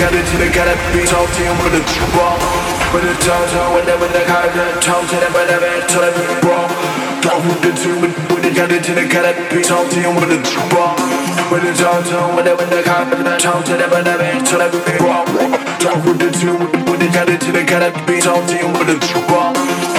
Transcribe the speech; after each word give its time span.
cut 0.00 0.68
up 0.68 0.80
beat 0.92 1.08
talk 1.08 1.28
to 1.28 1.40
you. 1.44 1.52
With 1.60 1.76
the 1.76 1.82
ball 2.16 2.40
with 2.90 3.04
the 3.04 3.14
tongue 3.20 3.48
tongue 3.52 3.74
with 3.74 3.86
the 3.86 3.94
with 4.00 4.12
the 4.16 4.22
car 4.24 4.48
the 4.48 4.64
tongue 4.80 5.06
to 5.06 5.16
the 5.20 5.28
but 5.30 5.46
the 5.46 5.56
bed 5.60 5.84
to 5.92 5.98
the 6.00 6.10
ball 6.40 6.66
talk 7.20 7.40
with 7.44 7.60
the 7.60 7.70
two 7.76 7.94
with 8.00 8.14
with 8.32 8.42
the 8.42 8.50
cut 8.56 8.72
to 8.72 8.92
the 8.96 9.04
cut 9.06 9.28
up 9.28 9.36
beat 9.52 9.64
talk 9.68 9.86
to 9.92 10.00
you. 10.00 10.10
With 10.16 10.32
the 10.32 10.40
ball 10.72 10.96
with 11.52 11.62
the 11.62 11.72
tongue 11.76 12.04
tongue 12.08 12.32
with 12.34 12.48
the 12.48 12.52
with 12.56 12.70
the 12.72 12.80
car 12.82 13.04
the 13.04 13.36
tongue 13.36 13.62
to 13.64 13.74
the 13.76 13.86
but 13.92 14.04
the 14.08 14.14
bed 14.16 14.40
to 14.48 14.56
the 14.56 14.68
ball 15.04 15.24
talk 15.78 16.00
with 16.04 16.18
the 16.18 16.30
two 16.32 16.56
with 16.88 17.00
the 17.00 17.08
cut 17.12 17.28
to 17.28 17.50
the 17.52 17.62
cut 17.68 17.84
up 17.84 17.94
beat 18.08 18.24
talk 18.24 18.40
to 18.48 18.56
with 18.80 18.88
the 18.88 18.96
ball 19.28 19.52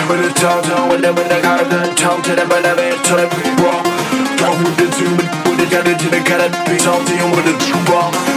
with 0.09 0.21
the 0.25 0.29
tongue 0.41 0.65
tongue 0.65 0.89
with 0.89 1.01
the 1.05 1.13
with 1.13 1.29
the 1.29 1.39
car 1.45 1.61
the 1.61 1.79
tongue 1.93 2.21
to 2.25 2.33
the 2.33 2.45
but 2.49 2.65
the 2.65 2.73
bed 2.73 2.97
to 3.05 3.13
the 3.21 3.25
ball 3.61 3.81
talk 4.35 4.57
with 4.65 4.77
the 4.81 4.87
two 4.97 5.13
with 5.45 5.57
the 5.61 5.67
cut 5.69 5.85
to 5.85 6.07
the 6.09 6.19
cut 6.25 6.41
up 6.41 6.53
beat 6.65 6.81
talk 6.81 7.05
to 7.05 7.13
you. 7.13 7.29
With 7.37 8.30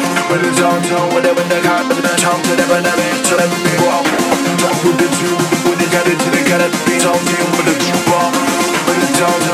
tongue 2.18 2.42
to 2.42 2.56
the 2.56 2.64
but 2.66 2.82
the 2.82 2.90
bed 2.98 3.24
to 3.24 3.34
the 3.38 3.46
ball 3.78 4.02
talk 4.58 4.78
with 4.82 4.98
the 4.98 5.08
two 5.14 5.36
with 5.68 5.78
the 5.78 5.86
cut 5.94 6.06
to 6.06 6.28
the 6.34 6.42
cut 6.50 6.60
up 6.60 6.72
beat 6.86 7.02
talk 7.02 7.20
to 7.22 7.34
you 7.38 7.46
with 7.54 7.66
the 7.70 7.74
tongue 7.78 8.02
tongue 8.10 8.32
with 8.86 8.98
the 8.98 9.08
with 9.14 9.53